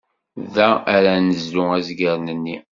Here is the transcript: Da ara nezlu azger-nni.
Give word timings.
Da 0.53 0.69
ara 0.95 1.13
nezlu 1.19 1.63
azger-nni. 1.77 2.57